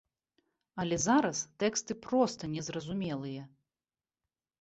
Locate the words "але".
0.83-0.95